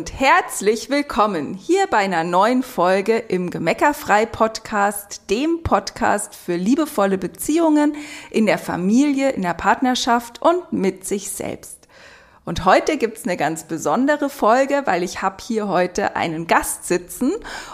[0.00, 7.18] und herzlich willkommen hier bei einer neuen Folge im Gemeckerfrei Podcast, dem Podcast für liebevolle
[7.18, 7.94] Beziehungen
[8.30, 11.80] in der Familie, in der Partnerschaft und mit sich selbst.
[12.46, 17.32] Und heute gibt's eine ganz besondere Folge, weil ich habe hier heute einen Gast sitzen.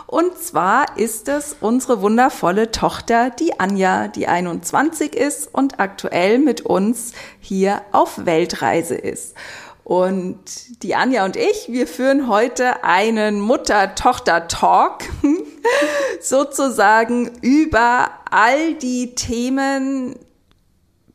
[0.09, 6.63] Und zwar ist es unsere wundervolle Tochter, die Anja, die 21 ist und aktuell mit
[6.63, 9.37] uns hier auf Weltreise ist.
[9.87, 15.05] Und die Anja und ich, wir führen heute einen Mutter-Tochter-Talk
[16.21, 20.17] sozusagen über all die Themen,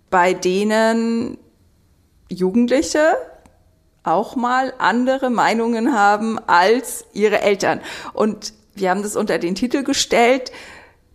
[0.09, 1.37] bei denen
[2.29, 3.17] Jugendliche
[4.03, 7.81] auch mal andere Meinungen haben als ihre Eltern.
[8.13, 10.53] Und wir haben das unter den Titel gestellt,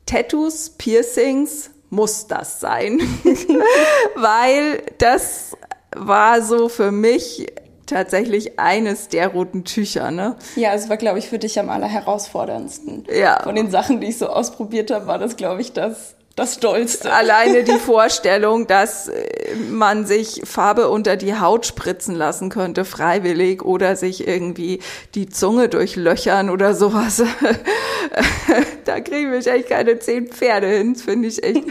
[0.05, 3.01] Tattoos, Piercings, muss das sein?
[4.15, 5.57] Weil das
[5.97, 7.47] war so für mich
[7.87, 10.37] tatsächlich eines der roten Tücher, ne?
[10.57, 13.05] Ja, es war, glaube ich, für dich am allerherausforderndsten.
[13.13, 13.43] Ja.
[13.43, 17.11] Von den Sachen, die ich so ausprobiert habe, war das, glaube ich, das das Dollste.
[17.13, 23.65] Alleine die Vorstellung, dass äh, man sich Farbe unter die Haut spritzen lassen könnte, freiwillig,
[23.65, 24.81] oder sich irgendwie
[25.15, 27.23] die Zunge durchlöchern oder sowas.
[28.85, 31.65] da kriegen wir echt keine zehn Pferde hin, finde ich echt.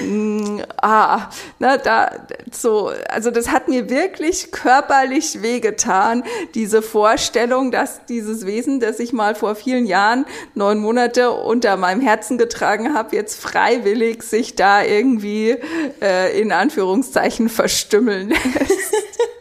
[0.00, 6.22] Mm, ah, na, da, so, also das hat mir wirklich körperlich wehgetan,
[6.54, 12.00] diese Vorstellung, dass dieses Wesen, das ich mal vor vielen Jahren neun Monate unter meinem
[12.00, 15.56] Herzen getragen habe, jetzt freiwillig freiwillig sich da irgendwie
[16.00, 18.40] äh, in Anführungszeichen verstümmeln lässt.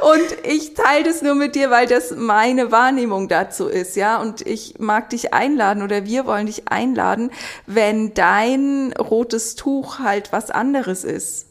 [0.00, 4.20] Und ich teile das nur mit dir, weil das meine Wahrnehmung dazu ist, ja.
[4.20, 7.30] Und ich mag dich einladen oder wir wollen dich einladen,
[7.66, 11.46] wenn dein rotes Tuch halt was anderes ist,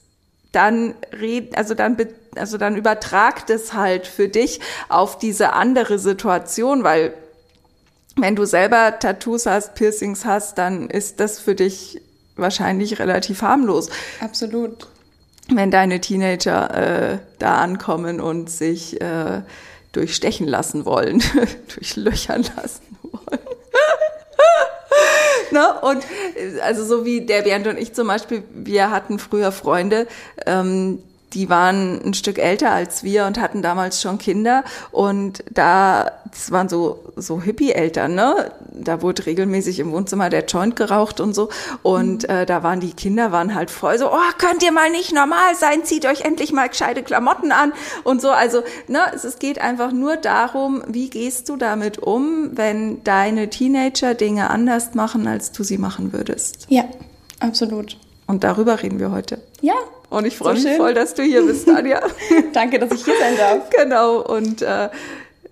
[0.51, 1.97] dann red, also dann,
[2.35, 7.13] also dann übertragt es halt für dich auf diese andere Situation, weil
[8.17, 12.01] wenn du selber Tattoos hast, Piercings hast, dann ist das für dich
[12.35, 13.89] wahrscheinlich relativ harmlos.
[14.19, 14.87] Absolut.
[15.53, 19.41] Wenn deine Teenager äh, da ankommen und sich äh,
[19.91, 21.21] durchstechen lassen wollen,
[21.75, 23.39] durchlöchern lassen wollen.
[25.51, 25.73] ne?
[25.81, 26.03] Und
[26.35, 30.07] äh, also so wie der Bernd und ich zum Beispiel, wir hatten früher Freunde,
[30.45, 30.99] ähm,
[31.33, 36.51] die waren ein Stück älter als wir und hatten damals schon Kinder und da, das
[36.51, 38.51] waren so, so Hippie-Eltern, ne?
[38.73, 41.49] Da wurde regelmäßig im Wohnzimmer der Joint geraucht und so
[41.83, 42.29] und mhm.
[42.29, 45.55] äh, da waren die Kinder waren halt voll so, oh, könnt ihr mal nicht normal
[45.55, 49.59] sein, zieht euch endlich mal gescheite Klamotten an und so, also, ne, es, es geht
[49.59, 55.51] einfach nur darum, wie gehst du damit um, wenn deine Teenager Dinge anders machen, als
[55.51, 56.65] du sie machen würdest.
[56.69, 56.85] Ja,
[57.39, 57.97] absolut.
[58.27, 59.41] Und darüber reden wir heute.
[59.61, 59.75] Ja,
[60.11, 62.01] und ich freue so mich voll, dass du hier bist, Tanja.
[62.53, 63.69] Danke, dass ich hier sein darf.
[63.69, 64.19] Genau.
[64.19, 64.89] Und äh,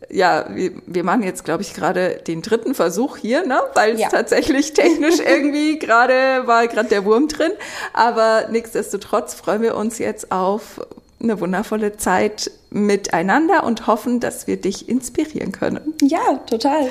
[0.10, 3.62] ja, wir, wir machen jetzt, glaube ich, gerade den dritten Versuch hier, ne?
[3.76, 4.10] weil es ja.
[4.10, 7.52] tatsächlich technisch irgendwie gerade war gerade der Wurm drin.
[7.94, 10.82] Aber nichtsdestotrotz freuen wir uns jetzt auf
[11.22, 15.94] eine wundervolle Zeit miteinander und hoffen, dass wir dich inspirieren können.
[16.02, 16.90] Ja, total.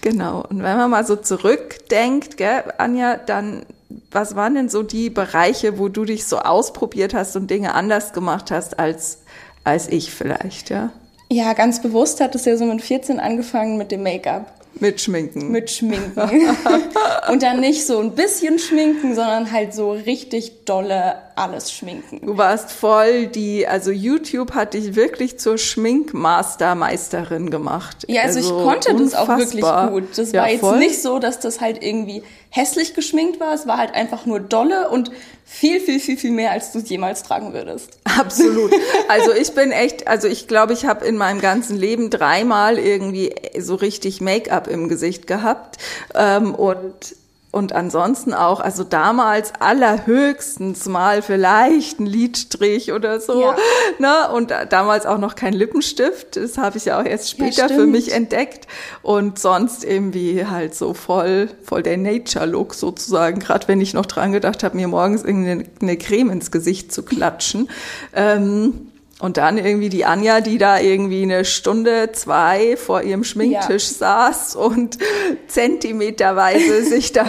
[0.00, 0.44] Genau.
[0.48, 3.64] Und wenn man mal so zurückdenkt, gell, Anja, dann
[4.10, 8.12] was waren denn so die Bereiche, wo du dich so ausprobiert hast und Dinge anders
[8.12, 9.18] gemacht hast als,
[9.64, 10.92] als ich vielleicht, ja?
[11.32, 14.52] Ja, ganz bewusst hat es ja so mit 14 angefangen mit dem Make-up.
[14.80, 15.50] Mit Schminken.
[15.50, 16.20] Mit Schminken.
[17.30, 22.20] und dann nicht so ein bisschen schminken, sondern halt so richtig dolle alles schminken.
[22.24, 28.04] Du warst voll die, also YouTube hat dich wirklich zur Schminkmastermeisterin gemacht.
[28.08, 29.38] Ja, also, also ich konnte unfassbar.
[29.38, 30.18] das auch wirklich gut.
[30.18, 30.78] Das ja, war jetzt voll.
[30.78, 33.54] nicht so, dass das halt irgendwie hässlich geschminkt war.
[33.54, 35.10] Es war halt einfach nur dolle und
[35.44, 37.98] viel, viel, viel, viel mehr, als du es jemals tragen würdest.
[38.04, 38.72] Absolut.
[39.08, 43.34] Also ich bin echt, also ich glaube, ich habe in meinem ganzen Leben dreimal irgendwie
[43.58, 45.78] so richtig Make-up im Gesicht gehabt.
[46.14, 47.16] Ähm, und
[47.52, 53.40] und ansonsten auch, also damals allerhöchstens mal vielleicht ein Lidstrich oder so.
[53.40, 53.56] Ja.
[53.98, 54.32] Ne?
[54.32, 56.36] Und damals auch noch kein Lippenstift.
[56.36, 58.68] Das habe ich ja auch erst später ja, für mich entdeckt.
[59.02, 63.40] Und sonst irgendwie halt so voll, voll der Nature-Look sozusagen.
[63.40, 67.68] Gerade wenn ich noch dran gedacht habe, mir morgens irgendeine Creme ins Gesicht zu klatschen.
[68.14, 68.89] Ähm,
[69.20, 73.96] und dann irgendwie die Anja, die da irgendwie eine Stunde, zwei vor ihrem Schminktisch ja.
[74.30, 74.98] saß und
[75.46, 77.26] zentimeterweise sich da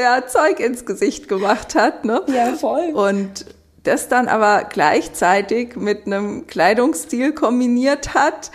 [0.00, 2.04] ja, Zeug ins Gesicht gemacht hat.
[2.04, 2.22] Ne?
[2.26, 2.92] Ja, voll.
[2.92, 3.46] Und
[3.84, 8.50] das dann aber gleichzeitig mit einem Kleidungsstil kombiniert hat,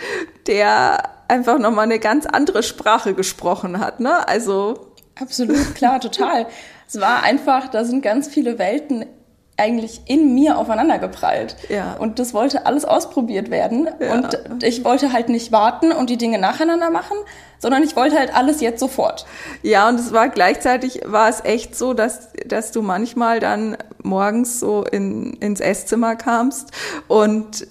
[0.46, 4.00] der einfach nochmal eine ganz andere Sprache gesprochen hat.
[4.00, 4.26] Ne?
[4.28, 6.46] Also Absolut, klar, total.
[6.86, 9.06] Es war einfach, da sind ganz viele Welten
[9.56, 11.56] eigentlich in mir aufeinander geprallt.
[11.68, 11.94] Ja.
[11.98, 13.88] Und das wollte alles ausprobiert werden.
[14.00, 14.12] Ja.
[14.14, 17.16] Und ich wollte halt nicht warten und die Dinge nacheinander machen,
[17.58, 19.26] sondern ich wollte halt alles jetzt sofort.
[19.62, 24.60] Ja, und es war gleichzeitig war es echt so, dass, dass du manchmal dann morgens
[24.60, 26.72] so in, ins Esszimmer kamst
[27.08, 27.66] und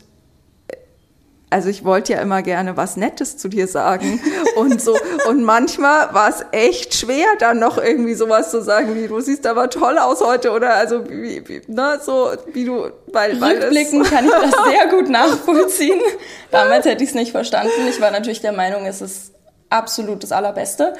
[1.53, 4.19] also ich wollte ja immer gerne was Nettes zu dir sagen
[4.55, 4.97] und so.
[5.29, 9.45] Und manchmal war es echt schwer, dann noch irgendwie sowas zu sagen, wie du siehst
[9.45, 14.03] aber toll aus heute oder also wie, wie ne, so wie du, weil, weil Rückblickend
[14.09, 16.01] kann ich das sehr gut nachvollziehen.
[16.49, 17.71] Damals hätte ich es nicht verstanden.
[17.87, 19.32] Ich war natürlich der Meinung, es ist
[19.73, 20.93] absolut das Allerbeste.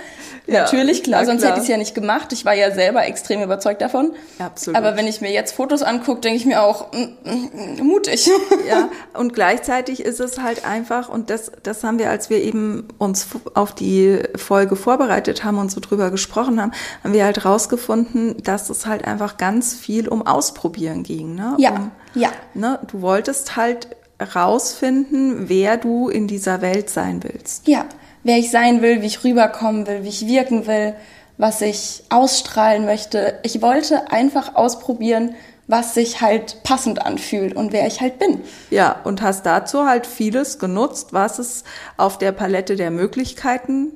[0.48, 1.52] Ja, Natürlich, klar, sonst klar.
[1.52, 2.34] hätte ich es ja nicht gemacht.
[2.34, 4.12] Ich war ja selber extrem überzeugt davon.
[4.40, 4.78] Absolut.
[4.78, 8.30] Aber wenn ich mir jetzt Fotos angucke, denke ich mir auch, mm, mm, mm, mutig.
[8.68, 12.88] Ja, und gleichzeitig ist es halt einfach, und das, das haben wir, als wir eben
[12.98, 16.72] uns auf die Folge vorbereitet haben und so drüber gesprochen haben,
[17.04, 21.36] haben wir halt rausgefunden, dass es halt einfach ganz viel um Ausprobieren ging.
[21.36, 21.56] Ne?
[21.58, 22.30] Ja, um, ja.
[22.54, 22.80] Ne?
[22.90, 23.90] Du wolltest halt
[24.36, 27.68] rausfinden, wer du in dieser Welt sein willst.
[27.68, 27.86] Ja,
[28.24, 30.96] wer ich sein will, wie ich rüberkommen will, wie ich wirken will,
[31.38, 33.40] was ich ausstrahlen möchte.
[33.44, 35.36] Ich wollte einfach ausprobieren,
[35.68, 38.42] was sich halt passend anfühlt und wer ich halt bin.
[38.70, 41.64] Ja, und hast dazu halt vieles genutzt, was es
[41.98, 43.94] auf der Palette der Möglichkeiten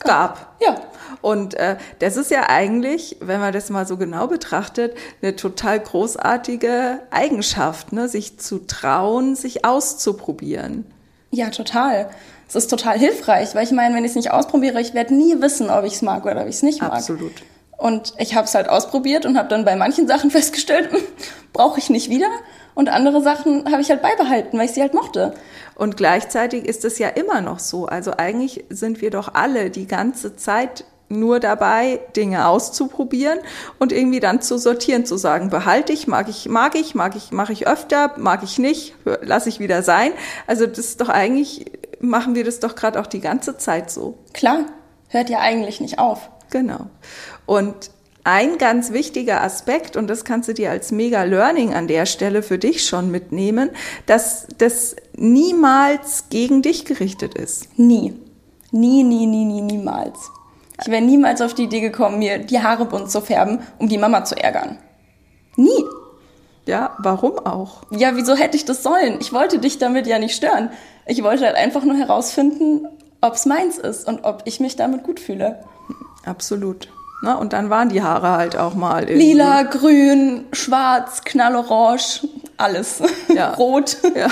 [0.00, 0.56] gab.
[0.60, 0.76] Ja.
[1.20, 5.80] Und äh, das ist ja eigentlich, wenn man das mal so genau betrachtet, eine total
[5.80, 8.08] großartige Eigenschaft, ne?
[8.08, 10.86] sich zu trauen, sich auszuprobieren.
[11.30, 12.08] Ja, total.
[12.48, 15.40] Es ist total hilfreich, weil ich meine, wenn ich es nicht ausprobiere, ich werde nie
[15.40, 16.94] wissen, ob ich es mag oder ob ich es nicht mag.
[16.94, 17.32] Absolut.
[17.76, 20.88] Und ich habe es halt ausprobiert und habe dann bei manchen Sachen festgestellt,
[21.52, 22.28] brauche ich nicht wieder.
[22.74, 25.34] Und andere Sachen habe ich halt beibehalten, weil ich sie halt mochte.
[25.74, 27.86] Und gleichzeitig ist es ja immer noch so.
[27.86, 33.38] Also eigentlich sind wir doch alle die ganze Zeit nur dabei, Dinge auszuprobieren
[33.78, 37.32] und irgendwie dann zu sortieren, zu sagen, behalte ich, mag ich, mag ich, mag ich,
[37.32, 40.12] mache ich öfter, mag ich nicht, lasse ich wieder sein.
[40.46, 41.64] Also das ist doch eigentlich
[42.00, 44.18] machen wir das doch gerade auch die ganze Zeit so.
[44.32, 44.66] Klar,
[45.08, 46.30] hört ja eigentlich nicht auf.
[46.50, 46.86] Genau.
[47.46, 47.90] Und
[48.24, 52.42] ein ganz wichtiger Aspekt, und das kannst du dir als mega Learning an der Stelle
[52.42, 53.70] für dich schon mitnehmen,
[54.06, 57.78] dass das niemals gegen dich gerichtet ist.
[57.78, 58.14] Nie.
[58.70, 60.18] Nie, nie, nie, nie, niemals.
[60.80, 63.98] Ich wäre niemals auf die Idee gekommen, mir die Haare bunt zu färben, um die
[63.98, 64.78] Mama zu ärgern.
[65.56, 65.84] Nie.
[66.68, 67.78] Ja, warum auch?
[67.88, 69.16] Ja, wieso hätte ich das sollen?
[69.20, 70.68] Ich wollte dich damit ja nicht stören.
[71.06, 72.86] Ich wollte halt einfach nur herausfinden,
[73.22, 75.64] ob es meins ist und ob ich mich damit gut fühle.
[76.26, 76.88] Absolut.
[77.22, 79.32] Na, und dann waren die Haare halt auch mal irgendwie.
[79.32, 83.00] Lila, grün, schwarz, knallorange, alles.
[83.34, 83.50] Ja.
[83.58, 83.96] Rot.
[84.14, 84.28] Ja.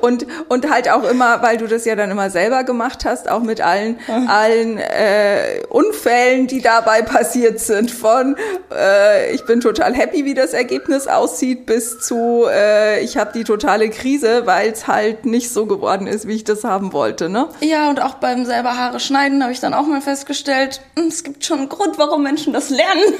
[0.00, 3.42] Und, und halt auch immer, weil du das ja dann immer selber gemacht hast, auch
[3.42, 3.98] mit allen,
[4.28, 7.90] allen äh, Unfällen, die dabei passiert sind.
[7.90, 8.36] Von
[8.72, 13.44] äh, ich bin total happy, wie das Ergebnis aussieht, bis zu äh, ich habe die
[13.44, 17.28] totale Krise, weil es halt nicht so geworden ist, wie ich das haben wollte.
[17.28, 17.48] Ne?
[17.60, 21.24] Ja, und auch beim selber Haare schneiden habe ich dann auch mal festgestellt, hm, es
[21.24, 23.14] gibt schon einen Grund, warum Menschen das lernen.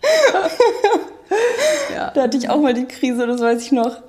[1.94, 2.10] ja.
[2.14, 4.02] Da hatte ich auch mal die Krise, das weiß ich noch.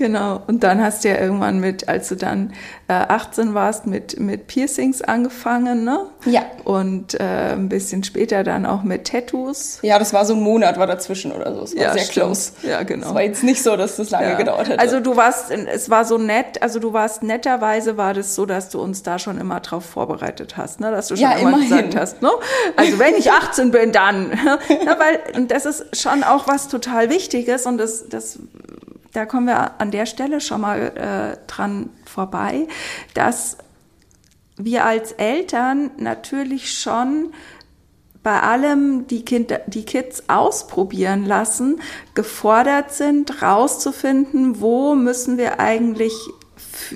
[0.00, 0.40] Genau.
[0.46, 2.54] Und dann hast du ja irgendwann mit, als du dann
[2.88, 6.06] äh, 18 warst, mit, mit Piercings angefangen, ne?
[6.24, 6.40] Ja.
[6.64, 9.78] Und äh, ein bisschen später dann auch mit Tattoos.
[9.82, 11.64] Ja, das war so ein Monat war dazwischen oder so.
[11.64, 12.14] Es war ja, sehr stimmt.
[12.14, 12.52] close.
[12.62, 13.08] Ja, genau.
[13.08, 14.36] Es war jetzt nicht so, dass das lange ja.
[14.38, 14.78] gedauert hätte.
[14.78, 18.70] Also du warst, es war so nett, also du warst netterweise war das so, dass
[18.70, 20.90] du uns da schon immer drauf vorbereitet hast, ne?
[20.90, 21.68] Dass du schon ja, immer immerhin.
[21.68, 22.30] gesagt hast, ne?
[22.76, 24.30] Also wenn ich 18 bin, dann.
[24.86, 28.38] ja, weil, und das ist schon auch was total Wichtiges und das, das
[29.12, 32.68] da kommen wir an der Stelle schon mal äh, dran vorbei,
[33.14, 33.58] dass
[34.56, 37.32] wir als Eltern natürlich schon
[38.22, 41.80] bei allem die, Kinder, die Kids ausprobieren lassen,
[42.14, 46.12] gefordert sind, rauszufinden, wo müssen wir eigentlich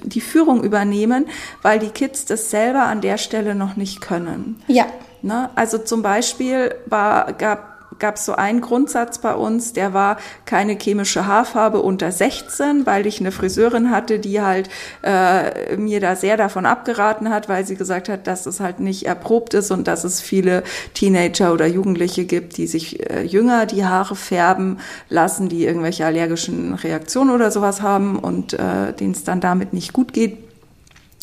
[0.02, 1.26] die Führung übernehmen,
[1.62, 4.62] weil die Kids das selber an der Stelle noch nicht können.
[4.66, 4.86] Ja.
[5.22, 5.48] Ne?
[5.54, 7.73] Also zum Beispiel war, gab
[8.04, 13.06] gab es so einen Grundsatz bei uns, der war keine chemische Haarfarbe unter 16, weil
[13.06, 14.68] ich eine Friseurin hatte, die halt
[15.00, 19.06] äh, mir da sehr davon abgeraten hat, weil sie gesagt hat, dass es halt nicht
[19.06, 23.86] erprobt ist und dass es viele Teenager oder Jugendliche gibt, die sich äh, jünger die
[23.86, 29.40] Haare färben lassen, die irgendwelche allergischen Reaktionen oder sowas haben und äh, denen es dann
[29.40, 30.43] damit nicht gut geht.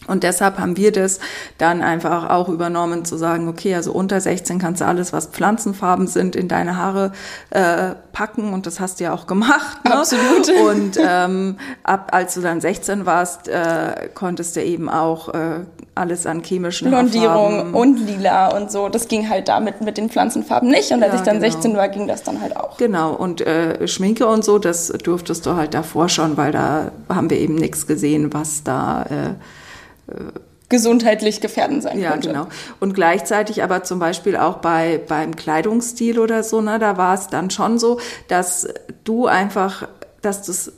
[0.08, 1.20] Und deshalb haben wir das
[1.60, 6.08] dann einfach auch übernommen, zu sagen, okay, also unter 16 kannst du alles, was Pflanzenfarben
[6.08, 7.12] sind, in deine Haare
[7.52, 9.86] äh, packen und das hast du ja auch gemacht.
[9.86, 9.94] Ne?
[9.96, 10.50] Absolut.
[10.72, 15.60] Und ähm, ab als du dann 16 warst, äh, konntest du eben auch äh,
[15.96, 17.74] alles an chemischen Blondierung Haarfarben.
[17.74, 18.90] und lila und so.
[18.90, 20.92] Das ging halt damit mit den Pflanzenfarben nicht.
[20.92, 21.52] Und als Ja, ich dann genau.
[21.52, 22.78] 16 war, ging das dann halt auch.
[22.78, 27.30] Genau, und äh, Schminke und so, das durftest du halt davor schon, weil da haben
[27.30, 29.34] wir eben nichts gesehen, was da äh,
[30.70, 32.30] Gesundheitlich gefährdend sein Ja, könnte.
[32.30, 32.48] genau.
[32.80, 37.28] Und gleichzeitig aber zum Beispiel auch bei, beim Kleidungsstil oder so, ne, da war es
[37.28, 38.00] dann schon so,
[38.30, 38.70] dass
[39.04, 39.88] du einfach,
[40.22, 40.72] dass es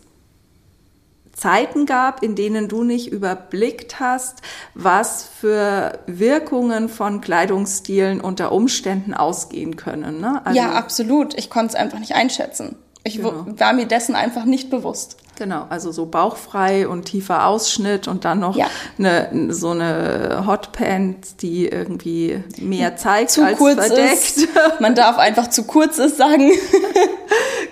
[1.36, 4.42] Zeiten gab, in denen du nicht überblickt hast,
[4.75, 10.22] was für Wirkungen von Kleidungsstilen unter Umständen ausgehen können.
[10.22, 10.42] Ne?
[10.46, 11.38] Also, ja, absolut.
[11.38, 12.75] Ich konnte es einfach nicht einschätzen.
[13.04, 13.46] Ich Genau.
[13.48, 15.18] war mir dessen einfach nicht bewusst.
[15.38, 18.68] Genau, also so bauchfrei und tiefer Ausschnitt und dann noch Ja.
[19.00, 24.13] eine, so eine Hotpants, die irgendwie mehr zeigt Zu als kurz verdeckt.
[24.13, 24.48] ist.
[24.80, 26.52] Man darf einfach zu kurz ist sagen.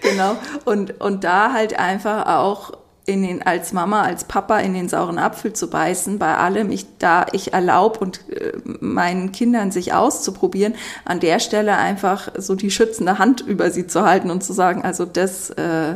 [0.02, 0.36] Genau.
[0.66, 2.72] Und, und da halt einfach auch
[3.06, 6.86] in den, als Mama, als Papa in den sauren Apfel zu beißen, bei allem, ich,
[6.98, 10.74] da ich erlaube und äh, meinen Kindern sich auszuprobieren,
[11.06, 14.84] an der Stelle einfach so die schützende Hand über sie zu halten und zu sagen,
[14.84, 15.96] also das, äh,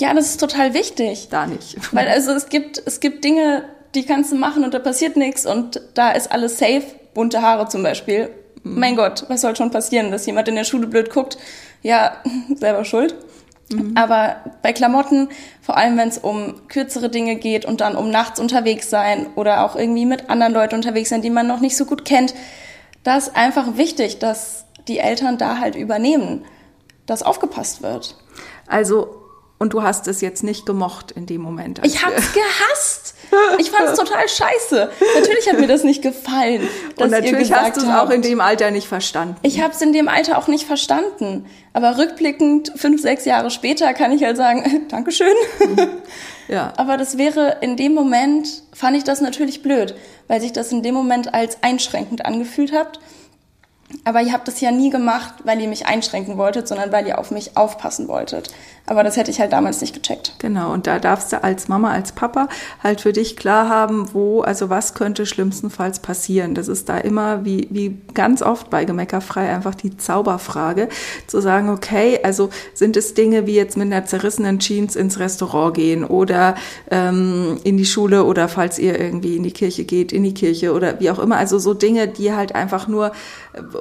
[0.00, 1.28] Ja, das ist total wichtig.
[1.30, 1.76] da nicht.
[1.94, 3.64] Weil also es gibt, es gibt Dinge,
[3.94, 6.82] die kannst du machen und da passiert nichts und da ist alles safe.
[7.14, 8.30] Bunte Haare zum Beispiel.
[8.62, 11.38] Mein Gott, was soll schon passieren, dass jemand in der Schule blöd guckt?
[11.82, 12.16] Ja,
[12.54, 13.14] selber schuld.
[13.94, 15.28] Aber bei Klamotten,
[15.62, 19.64] vor allem wenn es um kürzere Dinge geht und dann um nachts unterwegs sein oder
[19.64, 22.34] auch irgendwie mit anderen Leuten unterwegs sein, die man noch nicht so gut kennt,
[23.04, 26.44] da ist einfach wichtig, dass die Eltern da halt übernehmen,
[27.06, 28.16] dass aufgepasst wird.
[28.66, 29.19] Also,
[29.60, 31.80] und du hast es jetzt nicht gemocht in dem Moment.
[31.84, 33.14] Ich hab's gehasst.
[33.58, 34.90] Ich fand's total scheiße.
[35.20, 36.68] Natürlich hat mir das nicht gefallen.
[36.96, 39.36] Dass Und natürlich hast du es auch in dem Alter nicht verstanden.
[39.42, 41.46] Ich hab's in dem Alter auch nicht verstanden.
[41.72, 45.34] Aber rückblickend, fünf, sechs Jahre später, kann ich halt sagen, Dankeschön.
[46.48, 46.72] Ja.
[46.76, 49.94] Aber das wäre in dem Moment, fand ich das natürlich blöd,
[50.26, 52.98] weil sich das in dem Moment als einschränkend angefühlt hat.
[54.04, 57.18] Aber ihr habt das ja nie gemacht, weil ihr mich einschränken wolltet, sondern weil ihr
[57.18, 58.50] auf mich aufpassen wolltet.
[58.86, 60.34] Aber das hätte ich halt damals nicht gecheckt.
[60.38, 62.48] Genau, und da darfst du als Mama, als Papa
[62.82, 66.56] halt für dich klar haben, wo, also was könnte schlimmstenfalls passieren.
[66.56, 70.88] Das ist da immer, wie, wie ganz oft bei Gemeckerfrei, einfach die Zauberfrage,
[71.28, 75.74] zu sagen, okay, also sind es Dinge wie jetzt mit einer zerrissenen Jeans ins Restaurant
[75.74, 76.56] gehen oder
[76.90, 80.72] ähm, in die Schule oder falls ihr irgendwie in die Kirche geht, in die Kirche
[80.72, 81.36] oder wie auch immer.
[81.36, 83.12] Also so Dinge, die halt einfach nur,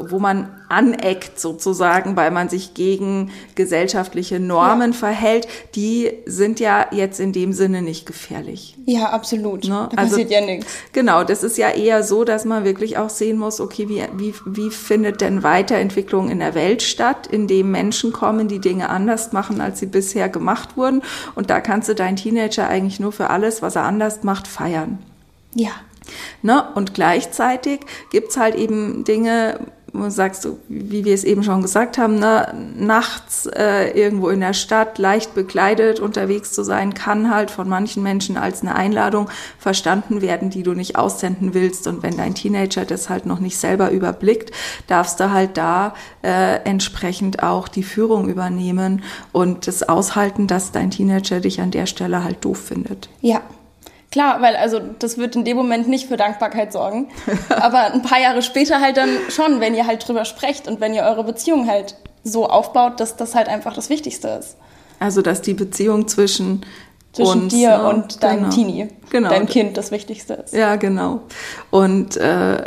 [0.10, 7.20] wo man aneckt sozusagen, weil man sich gegen gesellschaftliche Normen verhält, die sind ja jetzt
[7.20, 8.76] in dem Sinne nicht gefährlich.
[8.86, 9.64] Ja, absolut.
[9.64, 9.90] Ne?
[9.92, 10.68] Da Also- passiert ja nichts.
[10.94, 14.34] Genau, das ist ja eher so, dass man wirklich auch sehen muss, okay, wie, wie,
[14.46, 19.32] wie findet denn Weiterentwicklung in der Welt statt, in dem Menschen kommen, die Dinge anders
[19.32, 21.02] machen, als sie bisher gemacht wurden.
[21.36, 25.00] Und da kannst du deinen Teenager eigentlich nur für alles, was er anders macht, feiern.
[25.56, 25.72] Ja.
[26.42, 26.64] Ne?
[26.76, 29.60] Und gleichzeitig gibt's halt eben Dinge,
[29.94, 32.54] du sagst, so, wie wir es eben schon gesagt haben, ne?
[32.76, 38.04] nachts äh, irgendwo in der Stadt leicht bekleidet unterwegs zu sein, kann halt von manchen
[38.04, 41.88] Menschen als eine Einladung verstanden werden, die du nicht aussenden willst.
[41.88, 44.52] Und wenn dein Teenager das halt noch nicht selber überblickt,
[44.88, 45.94] darfst du halt da
[46.24, 51.86] äh, entsprechend auch die Führung übernehmen und das aushalten, dass dein Teenager dich an der
[51.86, 53.10] Stelle halt doof findet.
[53.22, 53.42] Ja.
[54.12, 57.10] Klar, weil also das wird in dem Moment nicht für Dankbarkeit sorgen.
[57.50, 60.94] Aber ein paar Jahre später halt dann schon, wenn ihr halt drüber sprecht und wenn
[60.94, 64.58] ihr eure Beziehung halt so aufbaut, dass das halt einfach das Wichtigste ist.
[65.00, 66.66] Also, dass die Beziehung zwischen
[67.14, 68.50] Zwischen uns, dir ne, und deinem genau.
[68.56, 69.30] Teenie, Genau.
[69.30, 70.54] deinem Kind das Wichtigste ist.
[70.54, 71.22] Ja, genau.
[71.72, 72.64] Und äh,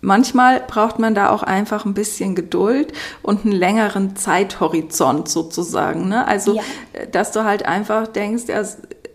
[0.00, 6.08] manchmal braucht man da auch einfach ein bisschen Geduld und einen längeren Zeithorizont sozusagen.
[6.08, 6.26] Ne?
[6.26, 6.62] Also, Ja.
[7.12, 8.62] dass du halt einfach denkst, ja,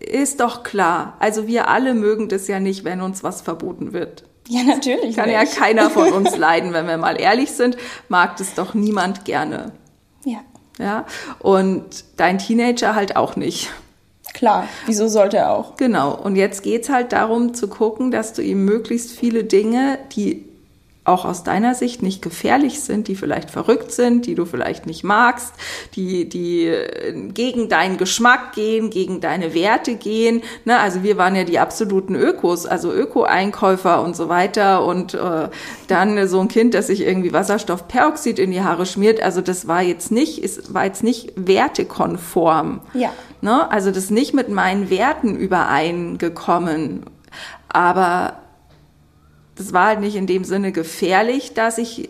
[0.05, 1.15] ist doch klar.
[1.19, 4.23] Also wir alle mögen das ja nicht, wenn uns was verboten wird.
[4.47, 5.15] Ja, natürlich.
[5.15, 5.35] Kann nicht.
[5.39, 7.77] ja keiner von uns leiden, wenn wir mal ehrlich sind,
[8.09, 9.71] mag das doch niemand gerne.
[10.23, 10.39] Ja,
[10.79, 11.05] Ja,
[11.39, 13.71] und dein Teenager halt auch nicht.
[14.33, 14.67] klar.
[14.85, 15.77] Wieso sollte er auch?
[15.77, 16.13] Genau.
[16.15, 20.45] Und jetzt geht's halt darum zu gucken, dass du ihm möglichst viele Dinge, die
[21.05, 25.03] auch aus deiner Sicht nicht gefährlich sind, die vielleicht verrückt sind, die du vielleicht nicht
[25.03, 25.53] magst,
[25.95, 30.41] die, die äh, gegen deinen Geschmack gehen, gegen deine Werte gehen.
[30.65, 30.79] Ne?
[30.79, 34.83] Also wir waren ja die absoluten Ökos, also Öko-Einkäufer und so weiter.
[34.83, 35.49] Und äh,
[35.87, 39.21] dann so ein Kind, das sich irgendwie Wasserstoffperoxid in die Haare schmiert.
[39.21, 42.81] Also das war jetzt nicht, ist, war jetzt nicht wertekonform.
[42.95, 43.11] Ja.
[43.41, 43.69] Ne?
[43.71, 47.05] Also das ist nicht mit meinen Werten übereingekommen.
[47.69, 48.37] Aber
[49.55, 52.09] das war halt nicht in dem Sinne gefährlich, dass ich,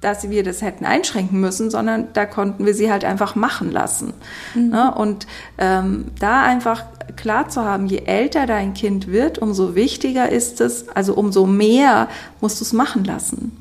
[0.00, 4.14] dass wir das hätten einschränken müssen, sondern da konnten wir sie halt einfach machen lassen.
[4.54, 4.68] Mhm.
[4.70, 4.94] Ne?
[4.94, 5.26] Und
[5.58, 6.84] ähm, da einfach
[7.16, 12.08] klar zu haben, je älter dein Kind wird, umso wichtiger ist es, also umso mehr
[12.40, 13.56] musst du es machen lassen.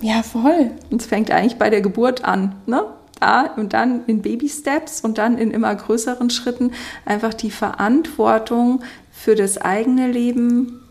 [0.00, 0.70] Ja, voll.
[0.90, 2.84] Und es fängt eigentlich bei der Geburt an, ne?
[3.20, 6.72] Da und dann in Baby-Steps und dann in immer größeren Schritten
[7.04, 10.81] einfach die Verantwortung für das eigene Leben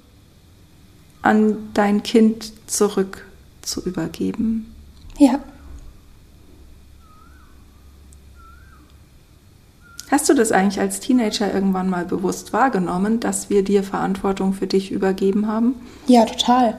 [1.22, 3.26] an dein Kind zurück
[3.62, 4.74] zu übergeben.
[5.18, 5.40] Ja.
[10.10, 14.68] Hast du das eigentlich als Teenager irgendwann mal bewusst wahrgenommen, dass wir dir Verantwortung für
[14.68, 15.76] dich übergeben haben?
[16.08, 16.78] Ja, total.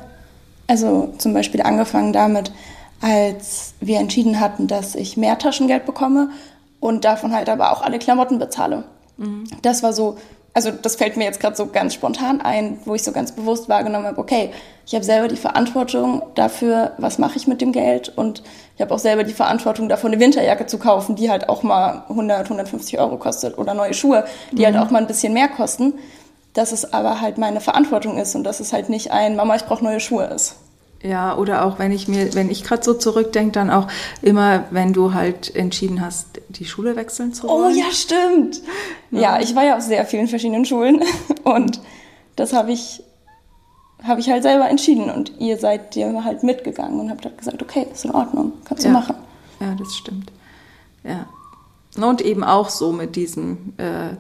[0.67, 2.53] Also zum Beispiel angefangen damit,
[3.01, 6.31] als wir entschieden hatten, dass ich mehr Taschengeld bekomme
[6.79, 8.85] und davon halt aber auch alle Klamotten bezahle.
[9.17, 9.45] Mhm.
[9.63, 10.19] Das war so
[10.55, 13.69] also das fällt mir jetzt gerade so ganz spontan ein, wo ich so ganz bewusst
[13.69, 14.51] wahrgenommen habe, okay,
[14.87, 18.43] ich habe selber die Verantwortung dafür, was mache ich mit dem Geld und
[18.75, 22.05] ich habe auch selber die Verantwortung davor, eine Winterjacke zu kaufen, die halt auch mal
[22.09, 24.79] 100, 150 Euro kostet oder neue Schuhe, die halt mhm.
[24.79, 25.95] halt auch mal ein bisschen mehr kosten,
[26.53, 29.65] dass es aber halt meine Verantwortung ist und dass es halt nicht ein Mama, ich
[29.65, 30.57] brauche neue Schuhe ist.
[31.03, 33.89] Ja, oder auch wenn ich mir, wenn ich gerade so zurückdenke, dann auch
[34.21, 37.75] immer, wenn du halt entschieden hast, die Schule wechseln zu wollen.
[37.75, 38.63] Oh ja, stimmt.
[39.11, 41.03] Ja, ja ich war ja auf sehr vielen verschiedenen Schulen
[41.45, 41.81] und
[42.37, 43.03] das habe ich
[44.03, 47.63] habe ich halt selber entschieden und ihr seid dir halt mitgegangen und habt halt gesagt,
[47.63, 48.91] okay, ist in Ordnung, kannst ja.
[48.91, 49.15] du machen.
[49.61, 50.33] Ja, das stimmt.
[51.05, 51.27] Ja.
[52.05, 54.17] Und eben auch so mit diesem äh,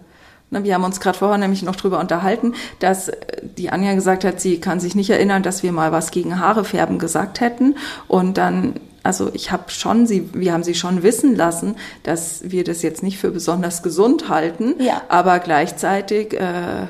[0.52, 3.16] wir haben uns gerade vorher nämlich noch drüber unterhalten, dass äh,
[3.56, 6.64] die Anja gesagt hat, sie kann sich nicht erinnern, dass wir mal was gegen Haare
[6.64, 7.76] färben gesagt hätten.
[8.08, 12.64] Und dann, also ich habe schon sie, wir haben sie schon wissen lassen, dass wir
[12.64, 15.02] das jetzt nicht für besonders gesund halten, ja.
[15.08, 16.86] aber gleichzeitig äh,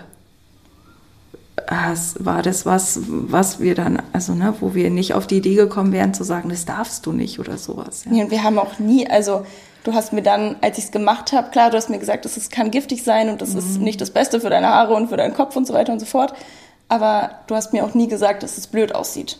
[2.18, 5.92] war das was, was wir dann, also ne, wo wir nicht auf die Idee gekommen
[5.92, 8.04] wären zu sagen, das darfst du nicht oder sowas.
[8.06, 9.46] Ja, ja und wir haben auch nie, also
[9.84, 12.50] Du hast mir dann, als ich es gemacht habe, klar, du hast mir gesagt, das
[12.50, 13.58] kann giftig sein und das mhm.
[13.58, 15.98] ist nicht das Beste für deine Haare und für deinen Kopf und so weiter und
[15.98, 16.34] so fort.
[16.88, 19.38] Aber du hast mir auch nie gesagt, dass es blöd aussieht.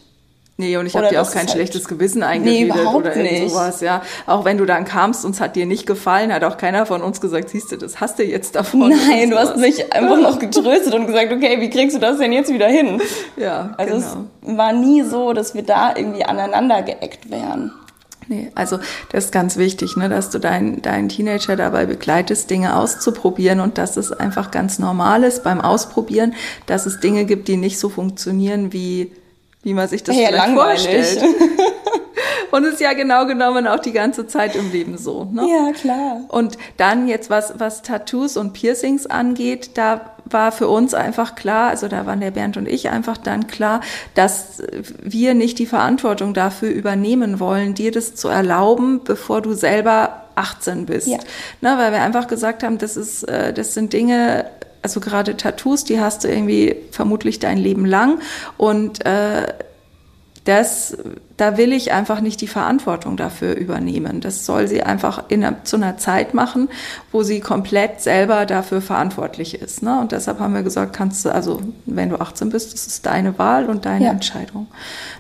[0.59, 3.81] Nee, und ich habe dir auch kein halt schlechtes Gewissen eingeredet nee, oder irgend sowas,
[3.81, 4.03] ja.
[4.27, 7.03] Auch wenn du dann kamst und es hat dir nicht gefallen, hat auch keiner von
[7.03, 8.91] uns gesagt, siehst du, das hast du jetzt davon.
[9.09, 12.33] Nein, du hast mich einfach noch getröstet und gesagt, okay, wie kriegst du das denn
[12.33, 13.01] jetzt wieder hin?
[13.37, 14.27] Ja, Also genau.
[14.47, 17.73] es war nie so, dass wir da irgendwie aneinander geeckt wären.
[18.29, 18.79] Nee, also
[19.11, 23.79] das ist ganz wichtig, ne, dass du deinen dein Teenager dabei begleitest, Dinge auszuprobieren und
[23.79, 26.35] dass es einfach ganz normal ist beim Ausprobieren,
[26.67, 29.13] dass es Dinge gibt, die nicht so funktionieren, wie,
[29.63, 30.87] wie man sich das hey, vielleicht langweilig.
[30.87, 31.23] vorstellt.
[32.53, 35.25] Und es ist ja genau genommen auch die ganze Zeit im Leben so.
[35.25, 35.49] Ne?
[35.49, 36.21] Ja, klar.
[36.29, 41.71] Und dann jetzt, was, was Tattoos und Piercings angeht, da war für uns einfach klar,
[41.71, 43.81] also da waren der Bernd und ich einfach dann klar,
[44.15, 44.63] dass
[45.03, 50.87] wir nicht die Verantwortung dafür übernehmen wollen, dir das zu erlauben, bevor du selber 18
[50.87, 51.09] bist.
[51.09, 51.19] Ja.
[51.61, 54.47] Na, weil wir einfach gesagt haben, das ist, äh, das sind Dinge,
[54.83, 58.21] also gerade Tattoos, die hast du irgendwie vermutlich dein Leben lang
[58.57, 59.47] und äh,
[60.45, 60.97] das,
[61.37, 64.21] da will ich einfach nicht die Verantwortung dafür übernehmen.
[64.21, 66.69] Das soll sie einfach in zu einer Zeit machen,
[67.13, 69.83] wo sie komplett selber dafür verantwortlich ist.
[69.83, 70.01] Ne?
[70.01, 73.39] Und deshalb haben wir gesagt, kannst du, also wenn du 18 bist, das ist deine
[73.39, 74.11] Wahl und deine ja.
[74.11, 74.67] Entscheidung.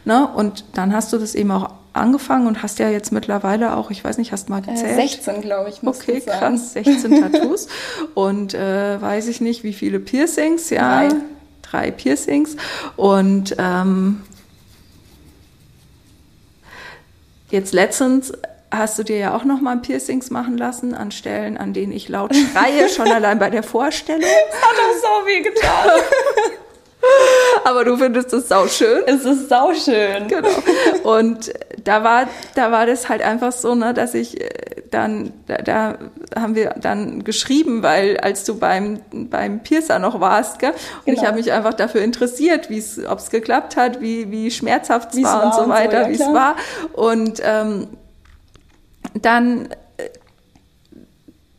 [0.04, 0.26] Ne?
[0.26, 4.02] Und dann hast du das eben auch angefangen und hast ja jetzt mittlerweile auch, ich
[4.02, 4.96] weiß nicht, hast mal äh, gezählt?
[4.96, 5.86] 16, glaube ich.
[5.86, 7.68] Okay, krass, 16 Tattoos
[8.14, 11.08] und äh, weiß ich nicht, wie viele Piercings, ja.
[11.08, 11.14] Drei.
[11.62, 12.56] Drei Piercings
[12.96, 14.22] und ähm,
[17.52, 18.32] Jetzt letztens
[18.70, 21.92] hast du dir ja auch noch mal ein Piercings machen lassen an Stellen, an denen
[21.92, 24.22] ich laut schreie, schon allein bei der Vorstellung.
[24.22, 26.00] Das hat doch so weh getan.
[27.64, 29.02] Aber du findest es sauschön.
[29.06, 30.28] Es ist sauschön.
[30.28, 30.48] Genau.
[31.04, 31.52] Und
[31.84, 34.48] da war, da war das halt einfach so, ne, dass ich äh,
[34.90, 35.98] dann, da, da
[36.36, 40.70] haben wir dann geschrieben, weil als du beim, beim Piercer noch warst, gell?
[40.70, 41.20] Und genau.
[41.20, 45.14] ich habe mich einfach dafür interessiert, wie es, ob es geklappt hat, wie, wie schmerzhaft
[45.14, 46.56] es war, und so weiter, so, ja, wie es war.
[46.92, 47.88] Und ähm,
[49.14, 49.68] dann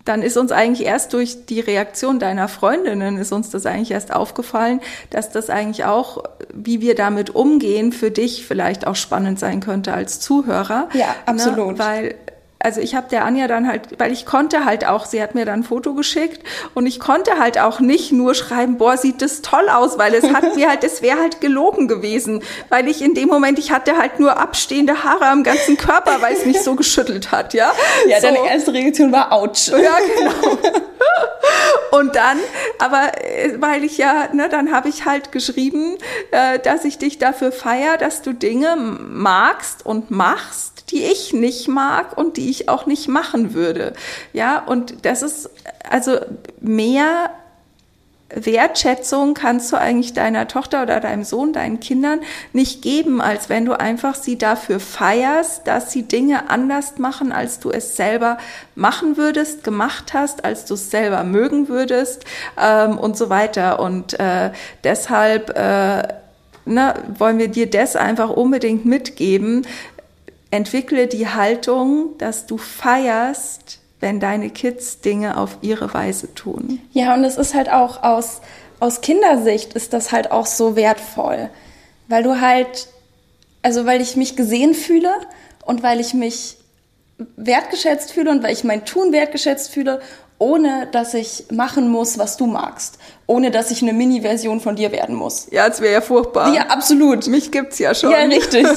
[0.05, 4.13] dann ist uns eigentlich erst durch die Reaktion deiner Freundinnen ist uns das eigentlich erst
[4.13, 9.59] aufgefallen, dass das eigentlich auch, wie wir damit umgehen, für dich vielleicht auch spannend sein
[9.61, 10.89] könnte als Zuhörer.
[10.93, 11.15] Ja, ne?
[11.25, 11.73] absolut.
[11.73, 11.79] Ne?
[11.79, 12.15] Weil
[12.63, 15.45] also ich habe der Anja dann halt, weil ich konnte halt auch, sie hat mir
[15.45, 16.41] dann ein Foto geschickt
[16.73, 20.31] und ich konnte halt auch nicht nur schreiben, boah, sieht das toll aus, weil es
[20.33, 23.97] hat mir halt, es wäre halt gelogen gewesen, weil ich in dem Moment, ich hatte
[23.97, 27.71] halt nur abstehende Haare am ganzen Körper, weil es mich so geschüttelt hat, ja.
[28.07, 28.27] Ja, so.
[28.27, 29.67] deine erste Reaktion war ouch.
[29.67, 30.57] Ja, genau.
[31.91, 32.39] Und dann,
[32.79, 35.97] aber äh, weil ich ja, ne, dann habe ich halt geschrieben,
[36.31, 41.67] äh, dass ich dich dafür feier, dass du Dinge magst und machst, die ich nicht
[41.67, 43.93] mag und die ich auch nicht machen würde.
[44.31, 45.49] Ja, und das ist
[45.89, 46.17] also
[46.61, 47.31] mehr
[48.35, 52.19] Wertschätzung kannst du eigentlich deiner Tochter oder deinem Sohn, deinen Kindern
[52.51, 57.59] nicht geben, als wenn du einfach sie dafür feierst, dass sie Dinge anders machen, als
[57.59, 58.37] du es selber
[58.75, 62.25] machen würdest, gemacht hast, als du es selber mögen würdest
[62.59, 63.79] ähm, und so weiter.
[63.79, 64.51] Und äh,
[64.83, 66.07] deshalb äh,
[66.65, 69.67] ne, wollen wir dir das einfach unbedingt mitgeben.
[70.53, 76.79] Entwickle die Haltung, dass du feierst, wenn deine Kids Dinge auf ihre Weise tun.
[76.91, 78.41] Ja, und es ist halt auch aus,
[78.79, 81.49] aus Kindersicht ist das halt auch so wertvoll,
[82.07, 82.87] weil du halt,
[83.63, 85.09] also weil ich mich gesehen fühle
[85.65, 86.57] und weil ich mich
[87.35, 90.01] wertgeschätzt fühle und weil ich mein Tun wertgeschätzt fühle
[90.43, 92.97] ohne dass ich machen muss, was du magst.
[93.27, 95.47] Ohne dass ich eine Mini-Version von dir werden muss.
[95.51, 96.53] Ja, es wäre ja furchtbar.
[96.53, 97.27] Ja, absolut.
[97.27, 98.11] Mich gibt's ja schon.
[98.11, 98.67] Ja, richtig.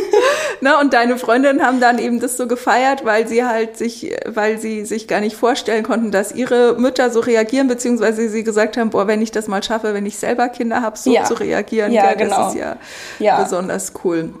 [0.60, 4.58] Na, und deine Freundinnen haben dann eben das so gefeiert, weil sie halt sich, weil
[4.58, 8.90] sie sich gar nicht vorstellen konnten, dass ihre Mütter so reagieren, beziehungsweise sie gesagt haben,
[8.90, 11.24] boah, wenn ich das mal schaffe, wenn ich selber Kinder habe, so ja.
[11.24, 12.36] zu reagieren, ja, gell, genau.
[12.36, 12.76] das ist ja,
[13.20, 13.42] ja.
[13.42, 14.34] besonders cool.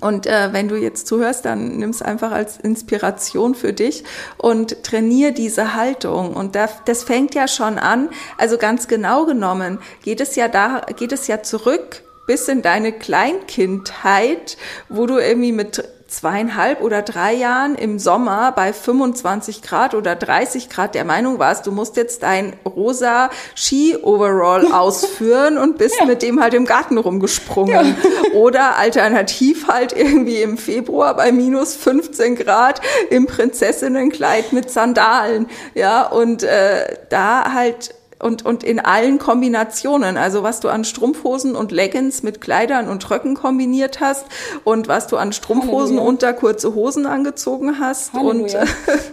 [0.00, 4.04] Und äh, wenn du jetzt zuhörst, dann nimm es einfach als Inspiration für dich
[4.36, 6.34] und trainier diese Haltung.
[6.34, 8.10] Und das, das fängt ja schon an.
[8.36, 12.92] Also ganz genau genommen geht es ja da, geht es ja zurück bis in deine
[12.92, 14.56] Kleinkindheit,
[14.88, 20.68] wo du irgendwie mit zweieinhalb oder drei Jahren im Sommer bei 25 Grad oder 30
[20.68, 26.06] Grad der Meinung warst, du musst jetzt dein rosa Ski-Overall ausführen und bist ja.
[26.06, 27.96] mit dem halt im Garten rumgesprungen.
[28.02, 28.30] Ja.
[28.32, 35.46] Oder alternativ halt irgendwie im Februar bei minus 15 Grad im Prinzessinnenkleid mit Sandalen.
[35.74, 40.16] Ja, und äh, da halt und, und in allen Kombinationen.
[40.16, 44.26] Also was du an Strumpfhosen und Leggings mit Kleidern und Röcken kombiniert hast
[44.64, 46.08] und was du an Strumpfhosen Halleluja.
[46.08, 48.12] unter kurze Hosen angezogen hast.
[48.12, 48.60] Halleluja.
[48.60, 48.68] Und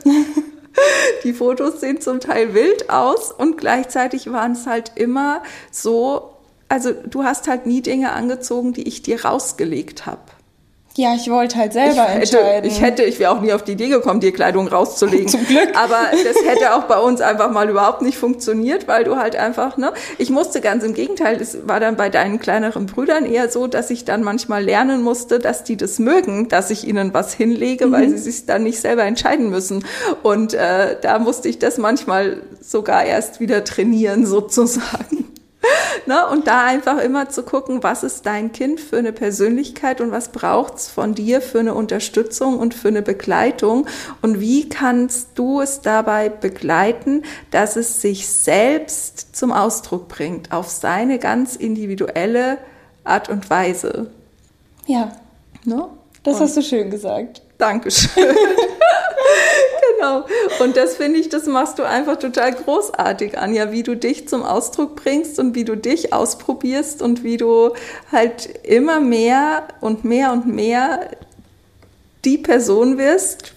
[1.24, 6.34] die Fotos sehen zum Teil wild aus und gleichzeitig waren es halt immer so,
[6.70, 10.22] also du hast halt nie Dinge angezogen, die ich dir rausgelegt habe.
[10.96, 12.70] Ja, ich wollte halt selber ich hätte, entscheiden.
[12.70, 15.28] Ich hätte, ich wäre auch nie auf die Idee gekommen, dir Kleidung rauszulegen.
[15.28, 15.70] Zum Glück.
[15.76, 19.78] Aber das hätte auch bei uns einfach mal überhaupt nicht funktioniert, weil du halt einfach,
[19.78, 19.92] ne?
[20.20, 23.90] Ich musste ganz im Gegenteil, es war dann bei deinen kleineren Brüdern eher so, dass
[23.90, 27.92] ich dann manchmal lernen musste, dass die das mögen, dass ich ihnen was hinlege, mhm.
[27.92, 29.84] weil sie sich dann nicht selber entscheiden müssen.
[30.22, 35.23] Und äh, da musste ich das manchmal sogar erst wieder trainieren, sozusagen.
[36.06, 36.28] ne?
[36.28, 40.30] Und da einfach immer zu gucken, was ist dein Kind für eine Persönlichkeit und was
[40.30, 43.88] braucht's von dir für eine Unterstützung und für eine Begleitung
[44.22, 50.70] und wie kannst du es dabei begleiten, dass es sich selbst zum Ausdruck bringt, auf
[50.70, 52.58] seine ganz individuelle
[53.04, 54.12] Art und Weise.
[54.86, 55.12] Ja.
[55.66, 55.88] Ne?
[56.24, 57.42] Das und hast du schön gesagt.
[57.58, 58.24] Dankeschön.
[60.04, 60.26] genau.
[60.60, 64.44] Und das finde ich, das machst du einfach total großartig, Anja, wie du dich zum
[64.44, 67.72] Ausdruck bringst und wie du dich ausprobierst und wie du
[68.12, 71.12] halt immer mehr und mehr und mehr
[72.26, 73.54] die Person wirst,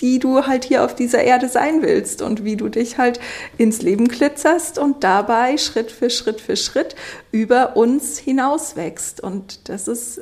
[0.00, 3.20] die du halt hier auf dieser Erde sein willst und wie du dich halt
[3.58, 6.94] ins Leben glitzerst und dabei Schritt für Schritt für Schritt
[7.32, 9.20] über uns hinaus wächst.
[9.20, 10.20] Und das ist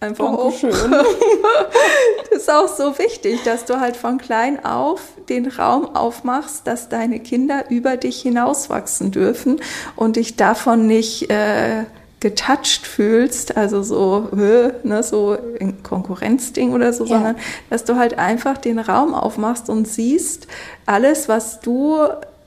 [0.00, 0.72] einfach Dankeschön.
[0.72, 1.04] auch.
[2.30, 6.88] das ist auch so wichtig, dass du halt von klein auf den Raum aufmachst, dass
[6.88, 9.60] deine Kinder über dich hinauswachsen dürfen
[9.96, 11.84] und dich davon nicht äh,
[12.20, 17.10] getouched fühlst, also so, ne, so ein Konkurrenzding oder so, ja.
[17.10, 17.36] sondern
[17.70, 20.46] dass du halt einfach den Raum aufmachst und siehst,
[20.86, 21.98] alles, was du,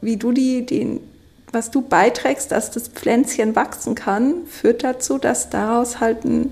[0.02, 1.02] wie du die, den,
[1.52, 6.52] was du beiträgst, dass das Pflänzchen wachsen kann, führt dazu, dass daraus halt ein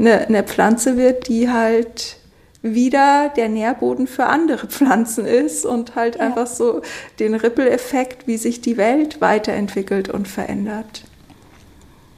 [0.00, 2.16] eine, eine Pflanze wird, die halt
[2.62, 6.22] wieder der Nährboden für andere Pflanzen ist und halt ja.
[6.22, 6.82] einfach so
[7.18, 11.02] den Ripple-Effekt, wie sich die Welt weiterentwickelt und verändert.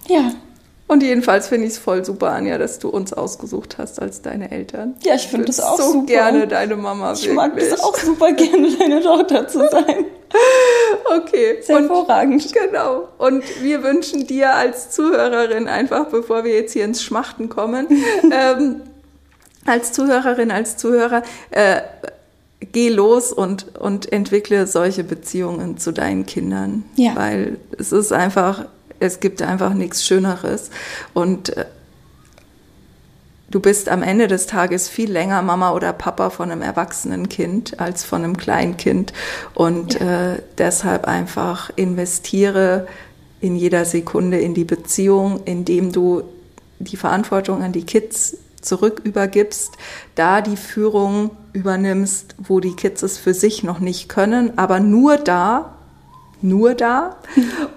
[0.09, 0.33] Ja.
[0.89, 4.51] Und jedenfalls finde ich es voll super, Anja, dass du uns ausgesust hast als deine
[4.51, 4.95] Eltern.
[5.05, 6.07] Ja, ich finde das auch so super.
[6.07, 7.13] gerne deine Mama.
[7.13, 7.37] Ich wirklich.
[7.37, 10.05] mag es auch super gerne, deine Tochter zu sein.
[11.05, 11.59] Okay.
[11.63, 12.53] Sehr und, hervorragend.
[12.53, 13.09] Genau.
[13.19, 17.87] Und wir wünschen dir als Zuhörerin einfach, bevor wir jetzt hier ins Schmachten kommen,
[18.33, 18.83] ähm,
[19.67, 21.83] als Zuhörerin, als Zuhörer, äh,
[22.73, 26.85] geh los und, und entwickle solche Beziehungen zu deinen Kindern.
[26.97, 27.17] Ja.
[27.17, 28.67] Weil es ist einfach,
[29.01, 30.71] es gibt einfach nichts Schöneres.
[31.15, 31.67] Und äh,
[33.53, 37.79] du bist am Ende des Tages viel länger Mama oder Papa von einem erwachsenen Kind
[37.79, 39.13] als von einem Kleinkind.
[39.55, 40.33] Und ja.
[40.33, 42.89] äh, deshalb einfach investiere
[43.41, 46.23] in jeder Sekunde in die Beziehung, indem du
[46.79, 49.73] die Verantwortung an die Kids zurück übergibst,
[50.15, 55.17] da die Führung übernimmst, wo die Kids es für sich noch nicht können, aber nur
[55.17, 55.75] da,
[56.43, 57.17] nur da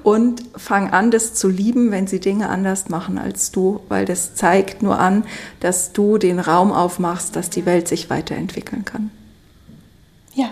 [0.03, 4.35] und fang an, das zu lieben, wenn sie Dinge anders machen als du, weil das
[4.35, 5.25] zeigt nur an,
[5.59, 9.11] dass du den Raum aufmachst, dass die Welt sich weiterentwickeln kann.
[10.33, 10.49] Ja.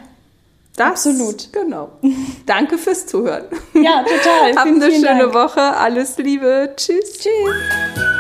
[0.76, 1.54] Das, Absolut.
[1.54, 1.92] Genau.
[2.48, 3.46] Danke fürs Zuhören.
[3.74, 4.56] Ja, total.
[4.56, 5.34] Habt eine schöne Dank.
[5.34, 5.62] Woche.
[5.62, 6.74] Alles Liebe.
[6.76, 7.20] Tschüss.
[7.20, 8.13] Tschüss.